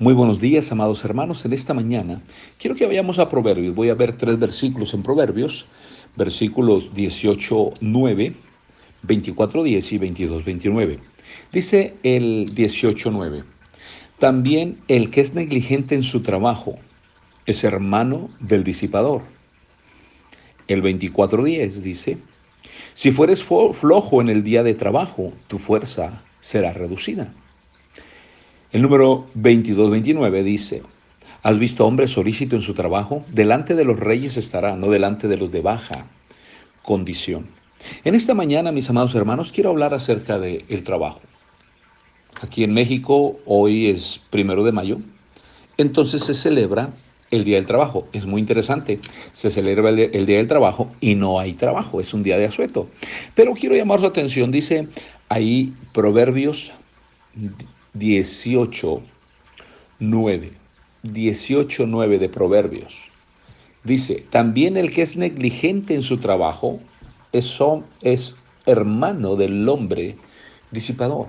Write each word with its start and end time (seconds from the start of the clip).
Muy 0.00 0.14
buenos 0.14 0.40
días, 0.40 0.70
amados 0.70 1.04
hermanos. 1.04 1.44
En 1.44 1.52
esta 1.52 1.74
mañana 1.74 2.20
quiero 2.56 2.76
que 2.76 2.86
vayamos 2.86 3.18
a 3.18 3.28
Proverbios. 3.28 3.74
Voy 3.74 3.88
a 3.88 3.94
ver 3.94 4.16
tres 4.16 4.38
versículos 4.38 4.94
en 4.94 5.02
Proverbios, 5.02 5.66
versículos 6.14 6.94
18, 6.94 7.74
9, 7.80 8.32
24, 9.02 9.64
10 9.64 9.92
y 9.92 9.98
22, 9.98 10.44
29. 10.44 11.00
Dice 11.52 11.94
el 12.04 12.54
18, 12.54 13.10
9. 13.10 13.42
También 14.20 14.78
el 14.86 15.10
que 15.10 15.20
es 15.20 15.34
negligente 15.34 15.96
en 15.96 16.04
su 16.04 16.22
trabajo 16.22 16.76
es 17.46 17.64
hermano 17.64 18.30
del 18.38 18.62
disipador. 18.62 19.22
El 20.68 20.80
24.10 20.80 21.72
dice, 21.80 22.18
si 22.94 23.10
fueres 23.10 23.42
flojo 23.42 24.20
en 24.20 24.28
el 24.28 24.44
día 24.44 24.62
de 24.62 24.74
trabajo, 24.74 25.32
tu 25.48 25.58
fuerza 25.58 26.22
será 26.40 26.72
reducida. 26.72 27.32
El 28.70 28.82
número 28.82 29.26
22-29 29.34 30.42
dice, 30.42 30.82
¿has 31.42 31.58
visto 31.58 31.86
hombre 31.86 32.06
solícito 32.06 32.54
en 32.54 32.60
su 32.60 32.74
trabajo? 32.74 33.24
Delante 33.32 33.74
de 33.74 33.86
los 33.86 33.98
reyes 33.98 34.36
estará, 34.36 34.76
no 34.76 34.90
delante 34.90 35.26
de 35.26 35.38
los 35.38 35.50
de 35.50 35.62
baja 35.62 36.04
condición. 36.82 37.46
En 38.04 38.14
esta 38.14 38.34
mañana, 38.34 38.70
mis 38.70 38.90
amados 38.90 39.14
hermanos, 39.14 39.52
quiero 39.52 39.70
hablar 39.70 39.94
acerca 39.94 40.38
del 40.38 40.66
el 40.68 40.84
trabajo. 40.84 41.22
Aquí 42.42 42.62
en 42.62 42.74
México 42.74 43.40
hoy 43.46 43.86
es 43.86 44.20
primero 44.28 44.62
de 44.64 44.72
mayo, 44.72 44.98
entonces 45.78 46.22
se 46.24 46.34
celebra 46.34 46.90
el 47.30 47.44
Día 47.44 47.56
del 47.56 47.66
Trabajo. 47.66 48.06
Es 48.12 48.26
muy 48.26 48.40
interesante. 48.40 49.00
Se 49.32 49.50
celebra 49.50 49.88
el, 49.88 50.26
Día 50.26 50.36
del 50.36 50.46
Trabajo 50.46 50.92
y 51.00 51.14
no 51.14 51.40
hay 51.40 51.54
trabajo, 51.54 52.00
es 52.00 52.12
un 52.12 52.22
día 52.22 52.36
de 52.36 52.44
asueto. 52.44 52.88
Pero 53.34 53.54
quiero 53.54 53.76
llamar 53.76 54.00
su 54.00 54.06
atención, 54.06 54.50
dice 54.50 54.88
ahí 55.30 55.72
Proverbios 55.92 56.72
18, 57.98 59.02
9. 59.98 60.52
18, 61.02 61.86
9 61.86 62.18
de 62.18 62.28
Proverbios. 62.28 63.10
Dice, 63.84 64.24
también 64.30 64.76
el 64.76 64.92
que 64.92 65.02
es 65.02 65.16
negligente 65.16 65.94
en 65.94 66.02
su 66.02 66.18
trabajo 66.18 66.80
es, 67.32 67.58
es 68.02 68.34
hermano 68.66 69.36
del 69.36 69.68
hombre 69.68 70.16
disipador. 70.70 71.28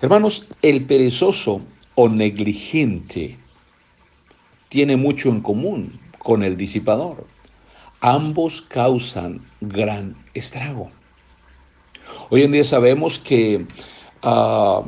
Hermanos, 0.00 0.46
el 0.62 0.86
perezoso 0.86 1.60
o 1.94 2.08
negligente 2.08 3.36
tiene 4.68 4.96
mucho 4.96 5.28
en 5.28 5.40
común 5.40 6.00
con 6.18 6.42
el 6.42 6.56
disipador. 6.56 7.26
Ambos 8.00 8.62
causan 8.62 9.40
gran 9.60 10.14
estrago. 10.34 10.90
Hoy 12.30 12.42
en 12.42 12.52
día 12.52 12.64
sabemos 12.64 13.18
que 13.18 13.66
ah, 14.22 14.82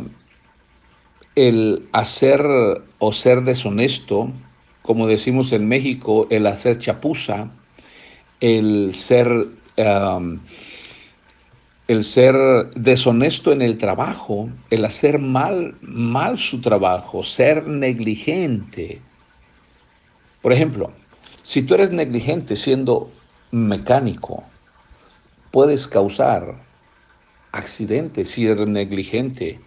el 1.41 1.89
hacer 1.93 2.43
o 2.99 3.13
ser 3.15 3.45
deshonesto, 3.45 4.31
como 4.83 5.07
decimos 5.07 5.55
en 5.55 5.67
México, 5.69 6.27
el 6.29 6.47
hacer 6.47 6.79
chapuza, 6.79 7.49
el 8.41 8.95
ser, 8.95 9.47
el 11.89 12.05
ser 12.05 12.37
deshonesto 12.75 13.53
en 13.53 13.63
el 13.63 13.79
trabajo, 13.79 14.51
el 14.69 14.85
hacer 14.85 15.19
mal, 15.19 15.77
mal 15.81 16.37
su 16.37 16.61
trabajo, 16.61 17.23
ser 17.23 17.67
negligente. 17.67 19.01
Por 20.43 20.53
ejemplo, 20.53 20.93
si 21.43 21.63
tú 21.63 21.73
eres 21.73 21.91
negligente 21.91 22.55
siendo 22.55 23.11
mecánico, 23.51 24.45
puedes 25.51 25.89
causar 25.89 26.55
accidentes 27.53 28.29
si 28.33 28.47
eres 28.47 28.69
negligente 28.69 29.59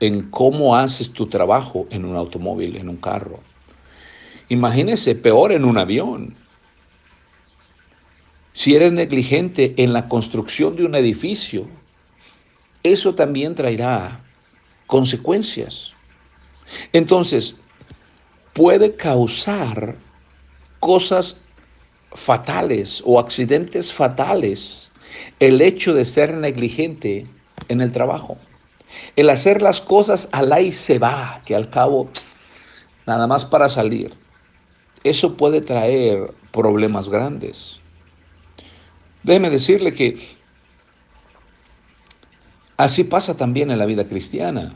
en 0.00 0.30
cómo 0.30 0.76
haces 0.76 1.12
tu 1.12 1.26
trabajo 1.26 1.86
en 1.90 2.04
un 2.04 2.16
automóvil, 2.16 2.76
en 2.76 2.88
un 2.88 2.96
carro. 2.96 3.40
Imagínese, 4.48 5.14
peor 5.14 5.52
en 5.52 5.64
un 5.64 5.78
avión. 5.78 6.34
Si 8.52 8.74
eres 8.74 8.92
negligente 8.92 9.74
en 9.76 9.92
la 9.92 10.08
construcción 10.08 10.76
de 10.76 10.84
un 10.84 10.94
edificio, 10.94 11.68
eso 12.82 13.14
también 13.14 13.54
traerá 13.54 14.20
consecuencias. 14.86 15.92
Entonces, 16.92 17.56
puede 18.52 18.94
causar 18.96 19.96
cosas 20.80 21.40
fatales 22.12 23.02
o 23.04 23.20
accidentes 23.20 23.92
fatales 23.92 24.90
el 25.40 25.60
hecho 25.60 25.94
de 25.94 26.04
ser 26.04 26.34
negligente 26.34 27.26
en 27.68 27.80
el 27.80 27.92
trabajo. 27.92 28.38
El 29.16 29.30
hacer 29.30 29.62
las 29.62 29.80
cosas 29.80 30.28
al 30.32 30.60
y 30.62 30.72
se 30.72 30.98
va, 30.98 31.42
que 31.44 31.54
al 31.54 31.70
cabo 31.70 32.08
nada 33.06 33.26
más 33.26 33.44
para 33.44 33.68
salir. 33.68 34.14
Eso 35.04 35.36
puede 35.36 35.60
traer 35.60 36.32
problemas 36.52 37.08
grandes. 37.08 37.80
Déjeme 39.22 39.50
decirle 39.50 39.92
que 39.92 40.18
así 42.76 43.04
pasa 43.04 43.36
también 43.36 43.70
en 43.70 43.78
la 43.78 43.86
vida 43.86 44.08
cristiana. 44.08 44.74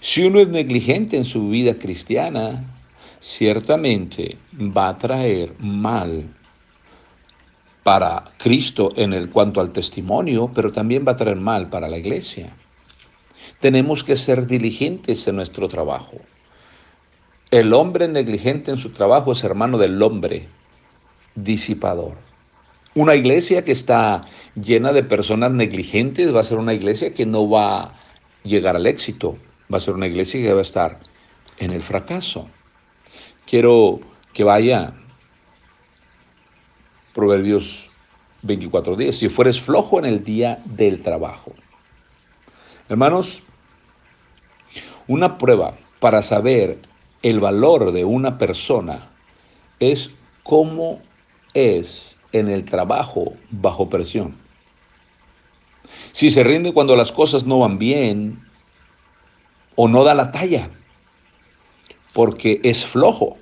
Si 0.00 0.24
uno 0.24 0.40
es 0.40 0.48
negligente 0.48 1.16
en 1.16 1.24
su 1.24 1.48
vida 1.48 1.78
cristiana, 1.78 2.64
ciertamente 3.20 4.38
va 4.54 4.88
a 4.88 4.98
traer 4.98 5.54
mal 5.58 6.34
para 7.82 8.24
Cristo 8.36 8.90
en 8.96 9.12
el 9.12 9.30
cuanto 9.30 9.60
al 9.60 9.72
testimonio, 9.72 10.50
pero 10.54 10.70
también 10.70 11.04
va 11.06 11.12
a 11.12 11.16
traer 11.16 11.36
mal 11.36 11.70
para 11.70 11.88
la 11.88 11.98
iglesia. 11.98 12.54
Tenemos 13.60 14.04
que 14.04 14.16
ser 14.16 14.46
diligentes 14.46 15.26
en 15.26 15.36
nuestro 15.36 15.68
trabajo. 15.68 16.16
El 17.50 17.72
hombre 17.72 18.06
negligente 18.06 18.70
en 18.70 18.78
su 18.78 18.90
trabajo 18.90 19.32
es 19.32 19.42
hermano 19.42 19.78
del 19.78 20.00
hombre 20.02 20.48
disipador. 21.34 22.14
Una 22.94 23.14
iglesia 23.14 23.64
que 23.64 23.72
está 23.72 24.20
llena 24.54 24.92
de 24.92 25.02
personas 25.02 25.50
negligentes 25.50 26.34
va 26.34 26.40
a 26.40 26.44
ser 26.44 26.58
una 26.58 26.74
iglesia 26.74 27.14
que 27.14 27.26
no 27.26 27.48
va 27.48 27.82
a 27.82 27.94
llegar 28.44 28.76
al 28.76 28.86
éxito, 28.86 29.38
va 29.72 29.78
a 29.78 29.80
ser 29.80 29.94
una 29.94 30.06
iglesia 30.06 30.40
que 30.40 30.52
va 30.52 30.60
a 30.60 30.62
estar 30.62 31.00
en 31.58 31.72
el 31.72 31.80
fracaso. 31.80 32.48
Quiero 33.46 34.00
que 34.32 34.44
vaya 34.44 34.92
Proverbios 37.14 37.90
24.10, 38.44 39.12
si 39.12 39.28
fueres 39.28 39.60
flojo 39.60 39.98
en 39.98 40.04
el 40.04 40.22
día 40.22 40.62
del 40.64 41.02
trabajo. 41.02 41.52
Hermanos, 42.88 43.42
una 45.08 45.38
prueba 45.38 45.74
para 45.98 46.22
saber 46.22 46.78
el 47.22 47.40
valor 47.40 47.92
de 47.92 48.04
una 48.04 48.38
persona 48.38 49.08
es 49.80 50.12
cómo 50.44 51.00
es 51.54 52.18
en 52.32 52.48
el 52.48 52.64
trabajo 52.64 53.32
bajo 53.50 53.88
presión. 53.88 54.34
Si 56.12 56.30
se 56.30 56.44
rinde 56.44 56.72
cuando 56.72 56.94
las 56.94 57.10
cosas 57.10 57.44
no 57.44 57.60
van 57.60 57.78
bien 57.78 58.40
o 59.74 59.88
no 59.88 60.04
da 60.04 60.14
la 60.14 60.30
talla, 60.30 60.70
porque 62.12 62.60
es 62.62 62.84
flojo. 62.84 63.36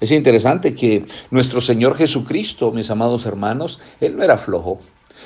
Es 0.00 0.12
interesante 0.12 0.74
que 0.74 1.06
nuestro 1.30 1.60
Señor 1.60 1.96
Jesucristo, 1.96 2.70
mis 2.70 2.90
amados 2.90 3.24
hermanos, 3.24 3.80
Él 4.00 4.16
no 4.16 4.22
era 4.22 4.36
flojo. 4.36 4.80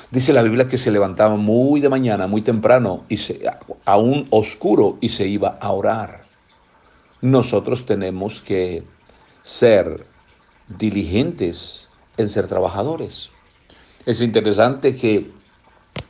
Dice 0.09 0.33
la 0.33 0.43
Biblia 0.43 0.67
que 0.67 0.77
se 0.77 0.91
levantaba 0.91 1.35
muy 1.35 1.79
de 1.79 1.89
mañana, 1.89 2.27
muy 2.27 2.41
temprano, 2.41 3.05
y 3.09 3.17
se, 3.17 3.41
aún 3.85 4.27
oscuro, 4.29 4.97
y 5.01 5.09
se 5.09 5.27
iba 5.27 5.57
a 5.59 5.71
orar. 5.71 6.23
Nosotros 7.21 7.85
tenemos 7.85 8.41
que 8.41 8.83
ser 9.43 10.05
diligentes 10.67 11.87
en 12.17 12.29
ser 12.29 12.47
trabajadores. 12.47 13.29
Es 14.05 14.21
interesante 14.21 14.95
que, 14.95 15.31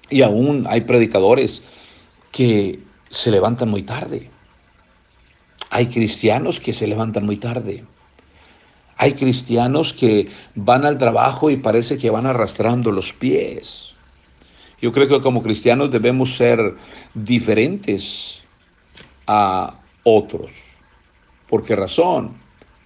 y 0.09 0.21
aún 0.21 0.65
hay 0.67 0.81
predicadores 0.81 1.63
que 2.31 2.79
se 3.09 3.31
levantan 3.31 3.69
muy 3.69 3.83
tarde. 3.83 4.29
Hay 5.69 5.87
cristianos 5.87 6.59
que 6.59 6.73
se 6.73 6.87
levantan 6.87 7.25
muy 7.25 7.37
tarde. 7.37 7.85
Hay 9.01 9.13
cristianos 9.13 9.93
que 9.93 10.29
van 10.53 10.85
al 10.85 10.99
trabajo 10.99 11.49
y 11.49 11.57
parece 11.57 11.97
que 11.97 12.11
van 12.11 12.27
arrastrando 12.27 12.91
los 12.91 13.11
pies. 13.11 13.93
Yo 14.79 14.91
creo 14.91 15.07
que 15.07 15.21
como 15.21 15.41
cristianos 15.41 15.89
debemos 15.89 16.35
ser 16.35 16.75
diferentes 17.15 18.43
a 19.25 19.79
otros. 20.03 20.51
¿Por 21.49 21.63
qué 21.63 21.75
razón? 21.75 22.35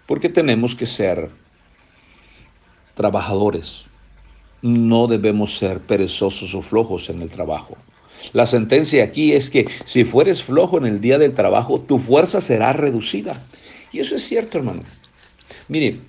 Porque 0.05 0.29
tenemos 0.29 0.73
que 0.73 0.85
ser 0.85 1.31
trabajadores. 2.93 3.85
No 4.61 5.07
debemos 5.07 5.57
ser 5.57 5.81
perezosos 5.81 6.55
o 6.55 6.61
flojos 6.61 7.09
en 7.09 7.23
el 7.23 7.29
trabajo. 7.29 7.75
La 8.31 8.45
sentencia 8.45 9.03
aquí 9.03 9.33
es 9.33 9.49
que 9.49 9.67
si 9.83 10.05
fueres 10.05 10.41
flojo 10.41 10.77
en 10.77 10.85
el 10.85 11.01
día 11.01 11.17
del 11.17 11.33
trabajo, 11.33 11.81
tu 11.81 11.99
fuerza 11.99 12.39
será 12.39 12.71
reducida. 12.71 13.43
Y 13.91 13.99
eso 13.99 14.15
es 14.15 14.23
cierto, 14.23 14.59
hermano. 14.59 14.81
Mire, 15.67 15.99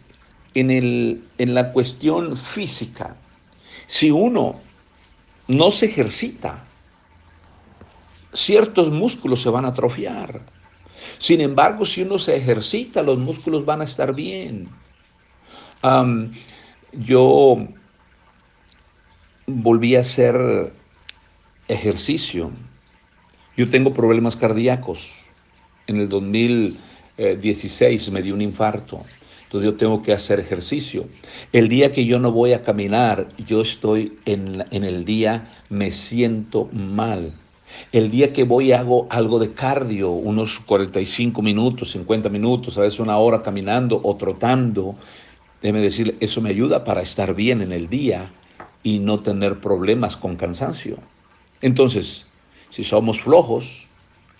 en, 0.54 0.70
el, 0.70 1.24
en 1.38 1.54
la 1.54 1.72
cuestión 1.72 2.36
física, 2.36 3.16
si 3.86 4.10
uno 4.10 4.60
no 5.48 5.70
se 5.70 5.86
ejercita, 5.86 6.64
ciertos 8.32 8.90
músculos 8.90 9.42
se 9.42 9.50
van 9.50 9.64
a 9.64 9.68
atrofiar. 9.68 10.42
Sin 11.18 11.40
embargo, 11.40 11.86
si 11.86 12.02
uno 12.02 12.18
se 12.18 12.36
ejercita, 12.36 13.02
los 13.02 13.18
músculos 13.18 13.64
van 13.64 13.80
a 13.80 13.84
estar 13.84 14.14
bien. 14.14 14.68
yo 16.92 17.58
volví 19.46 19.96
a 19.96 20.00
hacer 20.00 20.72
ejercicio. 21.68 22.50
Yo 23.56 23.70
tengo 23.70 23.94
problemas 23.94 24.36
cardíacos. 24.36 25.24
En 25.86 26.00
el 26.00 26.08
2016 26.08 28.10
me 28.10 28.22
dio 28.22 28.34
un 28.34 28.42
infarto. 28.42 29.00
Entonces 29.46 29.70
yo 29.70 29.76
tengo 29.76 30.02
que 30.02 30.12
hacer 30.12 30.40
ejercicio. 30.40 31.06
El 31.52 31.68
día 31.68 31.92
que 31.92 32.04
yo 32.04 32.18
no 32.18 32.32
voy 32.32 32.52
a 32.52 32.62
caminar, 32.62 33.28
yo 33.38 33.60
estoy 33.60 34.18
en, 34.26 34.64
en 34.70 34.84
el 34.84 35.04
día, 35.04 35.48
me 35.70 35.92
siento 35.92 36.68
mal. 36.72 37.32
El 37.92 38.10
día 38.10 38.32
que 38.32 38.42
voy 38.44 38.72
hago 38.72 39.06
algo 39.08 39.38
de 39.38 39.52
cardio, 39.52 40.10
unos 40.10 40.58
45 40.60 41.42
minutos, 41.42 41.92
50 41.92 42.28
minutos, 42.28 42.76
a 42.76 42.82
veces 42.82 42.98
una 42.98 43.18
hora 43.18 43.42
caminando 43.42 44.00
o 44.02 44.16
trotando, 44.16 44.96
déjeme 45.62 45.80
decir, 45.80 46.16
eso 46.18 46.40
me 46.40 46.50
ayuda 46.50 46.84
para 46.84 47.02
estar 47.02 47.34
bien 47.34 47.62
en 47.62 47.72
el 47.72 47.88
día 47.88 48.32
y 48.82 48.98
no 48.98 49.20
tener 49.20 49.60
problemas 49.60 50.16
con 50.16 50.36
cansancio. 50.36 50.96
Entonces, 51.60 52.26
si 52.70 52.82
somos 52.82 53.20
flojos, 53.20 53.86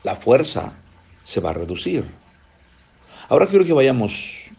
la 0.03 0.17
fuerza 0.17 0.75
se 1.25 1.41
va 1.41 1.51
a 1.51 1.55
reducir. 1.55 2.05
Ahora 3.29 3.47
quiero 3.47 3.65
que 3.65 3.73
vayamos 3.73 4.51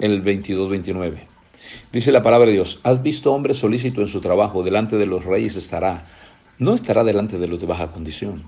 el 0.00 0.24
22-29. 0.24 1.26
Dice 1.92 2.12
la 2.12 2.22
palabra 2.22 2.46
de 2.46 2.54
Dios, 2.54 2.80
has 2.82 3.02
visto 3.02 3.32
hombre 3.32 3.54
solícito 3.54 4.00
en 4.00 4.08
su 4.08 4.20
trabajo, 4.20 4.62
delante 4.62 4.96
de 4.96 5.06
los 5.06 5.24
reyes 5.24 5.56
estará, 5.56 6.06
no 6.58 6.74
estará 6.74 7.04
delante 7.04 7.38
de 7.38 7.46
los 7.46 7.60
de 7.60 7.66
baja 7.66 7.88
condición. 7.88 8.42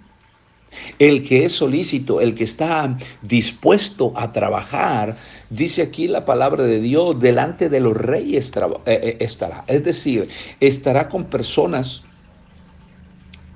El 0.99 1.23
que 1.23 1.45
es 1.45 1.53
solícito, 1.53 2.21
el 2.21 2.35
que 2.35 2.45
está 2.45 2.99
dispuesto 3.23 4.13
a 4.17 4.33
trabajar, 4.33 5.17
dice 5.51 5.83
aquí 5.83 6.09
la 6.09 6.25
palabra 6.25 6.65
de 6.65 6.81
Dios, 6.81 7.21
delante 7.21 7.69
de 7.69 7.81
los 7.81 7.97
reyes 7.97 8.51
eh, 8.57 8.81
eh, 8.87 9.17
estará. 9.21 9.65
Es 9.69 9.85
decir, 9.85 10.29
estará 10.61 11.09
con 11.09 11.25
personas 11.25 12.03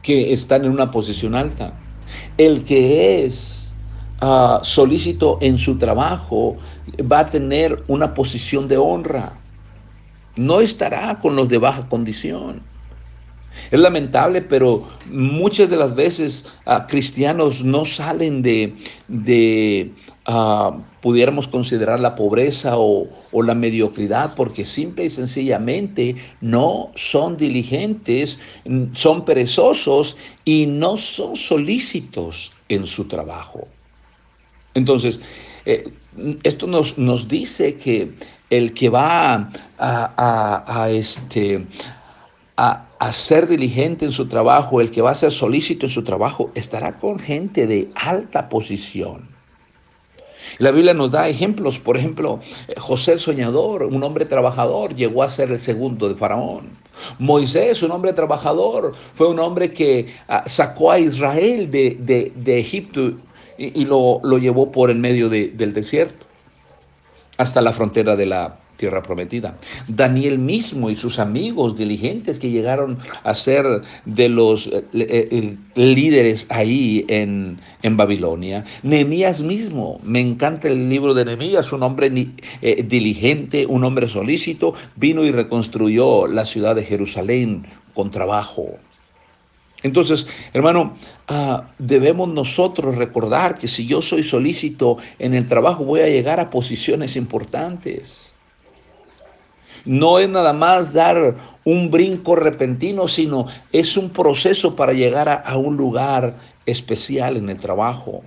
que 0.02 0.32
están 0.32 0.64
en 0.64 0.70
una 0.70 0.90
posición 0.90 1.34
alta. 1.34 1.74
El 2.36 2.64
que 2.64 3.24
es 3.24 3.57
uh, 4.22 4.64
solícito 4.64 5.38
en 5.40 5.58
su 5.58 5.78
trabajo 5.78 6.56
va 7.00 7.20
a 7.20 7.30
tener 7.30 7.82
una 7.88 8.14
posición 8.14 8.68
de 8.68 8.76
honra. 8.76 9.32
No 10.36 10.60
estará 10.60 11.18
con 11.20 11.36
los 11.36 11.48
de 11.48 11.58
baja 11.58 11.88
condición. 11.88 12.62
Es 13.70 13.80
lamentable, 13.80 14.40
pero 14.40 14.86
muchas 15.10 15.68
de 15.68 15.76
las 15.76 15.94
veces 15.94 16.46
uh, 16.66 16.86
cristianos 16.86 17.64
no 17.64 17.84
salen 17.84 18.42
de, 18.42 18.76
de 19.08 19.92
uh, 20.28 20.80
pudiéramos 21.00 21.48
considerar 21.48 22.00
la 22.00 22.14
pobreza 22.14 22.74
o, 22.76 23.08
la 23.32 23.54
mediocridad, 23.54 24.34
porque 24.34 24.64
simple 24.64 25.06
y 25.06 25.10
sencillamente 25.10 26.16
no 26.40 26.90
son 26.94 27.36
diligentes, 27.36 28.38
son 28.94 29.24
perezosos 29.24 30.16
y 30.44 30.66
no 30.66 30.96
son 30.96 31.36
solícitos 31.36 32.52
en 32.68 32.86
su 32.86 33.04
trabajo. 33.06 33.66
Entonces, 34.78 35.20
eh, 35.66 35.88
esto 36.42 36.66
nos, 36.66 36.96
nos, 36.98 37.28
dice 37.28 37.76
que 37.76 38.12
el 38.50 38.72
que 38.72 38.88
va 38.88 39.50
a, 39.78 40.88
este, 40.90 41.66
a, 42.56 42.86
a, 42.98 43.12
ser 43.12 43.46
diligente 43.46 44.04
en 44.04 44.12
su 44.12 44.26
trabajo, 44.26 44.80
el 44.80 44.90
que 44.90 45.02
va 45.02 45.10
a 45.10 45.14
ser 45.14 45.30
solícito 45.30 45.86
en 45.86 45.90
su 45.92 46.02
trabajo, 46.02 46.50
estará 46.54 46.98
con 46.98 47.18
gente 47.18 47.66
de 47.66 47.90
alta 47.94 48.48
posición. 48.48 49.28
La 50.58 50.70
Biblia 50.70 50.94
nos 50.94 51.10
da 51.10 51.28
ejemplos, 51.28 51.78
por 51.78 51.96
ejemplo, 51.96 52.40
José 52.78 53.12
el 53.12 53.20
soñador, 53.20 53.84
un 53.84 54.02
hombre 54.02 54.24
trabajador, 54.24 54.94
llegó 54.94 55.22
a 55.22 55.28
ser 55.28 55.52
el 55.52 55.60
segundo 55.60 56.08
de 56.08 56.14
Faraón. 56.14 56.70
Moisés, 57.18 57.82
un 57.82 57.92
hombre 57.92 58.12
trabajador, 58.12 58.92
fue 59.14 59.28
un 59.28 59.38
hombre 59.38 59.72
que 59.72 60.12
ah, 60.28 60.42
sacó 60.46 60.90
a 60.90 60.98
Israel 60.98 61.70
de, 61.70 62.32
Egipto 62.46 63.12
y, 63.58 63.84
lo, 63.84 64.20
llevó 64.38 64.72
por 64.72 64.90
el 64.90 64.98
medio 64.98 65.28
del 65.28 65.74
desierto 65.74 66.26
hasta 67.36 67.60
la 67.60 67.72
frontera 67.72 68.16
de 68.16 68.26
la 68.26 68.58
tierra 68.78 69.02
prometida. 69.02 69.56
Daniel 69.88 70.38
mismo 70.38 70.88
y 70.88 70.96
sus 70.96 71.18
amigos 71.18 71.76
diligentes 71.76 72.38
que 72.38 72.50
llegaron 72.50 72.98
a 73.24 73.34
ser 73.34 73.66
de 74.06 74.28
los 74.28 74.68
eh, 74.68 74.84
eh, 74.94 75.56
líderes 75.74 76.46
ahí 76.48 77.04
en, 77.08 77.58
en, 77.82 77.96
Babilonia. 77.96 78.64
Nehemías 78.82 79.42
mismo, 79.42 80.00
me 80.02 80.20
encanta 80.20 80.68
el 80.68 80.88
libro 80.88 81.12
de 81.12 81.24
Nehemías, 81.24 81.72
un 81.72 81.82
hombre 81.82 82.10
eh, 82.62 82.82
diligente, 82.84 83.66
un 83.66 83.84
hombre 83.84 84.08
solícito, 84.08 84.74
vino 84.96 85.24
y 85.24 85.32
reconstruyó 85.32 86.26
la 86.26 86.46
ciudad 86.46 86.76
de 86.76 86.84
Jerusalén 86.84 87.66
con 87.94 88.10
trabajo. 88.10 88.78
Entonces, 89.82 90.26
hermano, 90.52 90.96
ah, 91.28 91.70
debemos 91.78 92.28
nosotros 92.28 92.96
recordar 92.96 93.58
que 93.58 93.68
si 93.68 93.86
yo 93.86 94.02
soy 94.02 94.22
solícito 94.22 94.98
en 95.18 95.34
el 95.34 95.46
trabajo 95.46 95.84
voy 95.84 96.00
a 96.00 96.08
llegar 96.08 96.40
a 96.40 96.50
posiciones 96.50 97.16
importantes. 97.16 98.18
No 99.84 100.18
es 100.18 100.28
nada 100.28 100.52
más 100.52 100.92
dar 100.92 101.36
un 101.64 101.90
brinco 101.90 102.34
repentino, 102.34 103.08
sino 103.08 103.46
es 103.72 103.96
un 103.96 104.10
proceso 104.10 104.74
para 104.74 104.92
llegar 104.92 105.28
a, 105.28 105.56
un 105.56 105.76
lugar 105.76 106.36
especial 106.66 107.36
en 107.36 107.48
el 107.48 107.56
trabajo. 107.56 108.22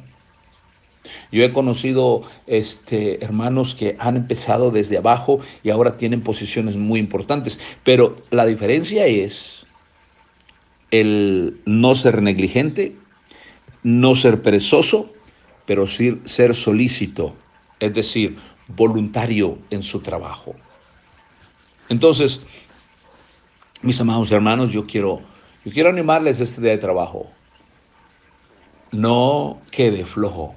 Yo 1.31 1.44
he 1.44 1.51
conocido 1.51 2.24
este, 2.48 3.24
hermanos 3.24 3.75
que 3.75 3.95
han 4.00 4.15
empezado 4.15 4.71
desde 4.71 4.98
abajo 4.98 5.39
y 5.63 5.69
ahora 5.69 5.98
tienen 5.98 6.21
posiciones 6.21 6.77
muy 6.77 7.00
importantes, 7.00 7.59
pero 7.83 8.18
la 8.30 8.45
diferencia 8.45 9.06
es 9.06 9.60
el 10.91 11.59
no 11.65 11.95
ser 11.95 12.21
negligente, 12.21 12.95
no 13.83 14.13
ser 14.13 14.41
perezoso, 14.41 15.11
pero 15.65 15.88
sí 15.88 16.21
ser 16.25 16.53
solícito, 16.53 17.35
es 17.79 17.93
decir, 17.93 18.38
voluntario 18.67 19.57
en 19.69 19.83
su 19.83 20.01
trabajo. 20.01 20.55
Entonces, 21.89 22.41
mis 23.81 23.99
amados 23.99 24.31
hermanos, 24.31 24.71
yo 24.71 24.85
quiero, 24.85 25.21
yo 25.65 25.71
quiero 25.71 25.89
animarles 25.89 26.39
este 26.39 26.61
día 26.61 26.71
de 26.71 26.77
trabajo. 26.77 27.31
No 28.91 29.59
quede 29.71 30.05
flojo. 30.05 30.55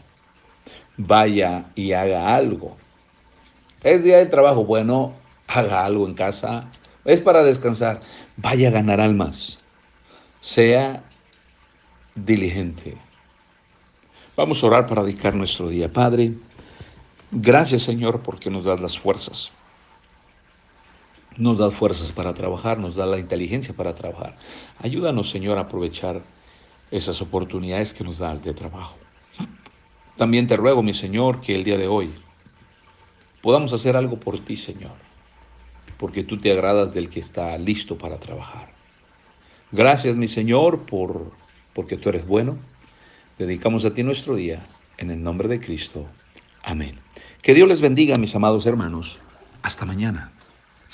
Vaya 0.96 1.66
y 1.74 1.92
haga 1.92 2.34
algo. 2.34 2.76
Es 3.82 4.02
día 4.02 4.18
de 4.18 4.26
trabajo, 4.26 4.64
bueno, 4.64 5.12
haga 5.48 5.84
algo 5.84 6.06
en 6.06 6.14
casa. 6.14 6.68
Es 7.04 7.20
para 7.20 7.42
descansar. 7.42 8.00
Vaya 8.36 8.68
a 8.68 8.72
ganar 8.72 9.00
almas. 9.00 9.58
Sea 10.44 11.02
diligente. 12.14 12.98
Vamos 14.36 14.62
a 14.62 14.66
orar 14.66 14.86
para 14.86 15.02
dedicar 15.02 15.34
nuestro 15.34 15.70
día. 15.70 15.90
Padre, 15.90 16.34
gracias 17.30 17.82
Señor 17.82 18.20
porque 18.20 18.50
nos 18.50 18.64
das 18.64 18.78
las 18.78 18.98
fuerzas 18.98 19.52
nos 21.36 21.58
da 21.58 21.70
fuerzas 21.70 22.12
para 22.12 22.32
trabajar, 22.32 22.78
nos 22.78 22.96
da 22.96 23.06
la 23.06 23.18
inteligencia 23.18 23.74
para 23.74 23.94
trabajar. 23.94 24.36
Ayúdanos, 24.78 25.30
Señor, 25.30 25.58
a 25.58 25.62
aprovechar 25.62 26.22
esas 26.90 27.20
oportunidades 27.22 27.92
que 27.92 28.04
nos 28.04 28.18
das 28.18 28.42
de 28.44 28.54
trabajo. 28.54 28.96
También 30.16 30.46
te 30.46 30.56
ruego, 30.56 30.82
mi 30.82 30.94
Señor, 30.94 31.40
que 31.40 31.56
el 31.56 31.64
día 31.64 31.76
de 31.76 31.88
hoy 31.88 32.14
podamos 33.42 33.72
hacer 33.72 33.96
algo 33.96 34.20
por 34.20 34.38
ti, 34.38 34.56
Señor, 34.56 34.94
porque 35.98 36.22
tú 36.22 36.38
te 36.38 36.52
agradas 36.52 36.94
del 36.94 37.08
que 37.08 37.18
está 37.18 37.58
listo 37.58 37.98
para 37.98 38.20
trabajar. 38.20 38.73
Gracias, 39.72 40.16
mi 40.16 40.28
Señor, 40.28 40.86
por 40.86 41.32
porque 41.72 41.96
tú 41.96 42.08
eres 42.08 42.26
bueno. 42.26 42.56
Dedicamos 43.38 43.84
a 43.84 43.92
ti 43.92 44.02
nuestro 44.02 44.36
día 44.36 44.62
en 44.96 45.10
el 45.10 45.22
nombre 45.22 45.48
de 45.48 45.60
Cristo. 45.60 46.06
Amén. 46.62 46.94
Que 47.42 47.52
Dios 47.52 47.68
les 47.68 47.80
bendiga, 47.80 48.16
mis 48.16 48.34
amados 48.34 48.64
hermanos. 48.64 49.18
Hasta 49.62 49.84
mañana. 49.84 50.32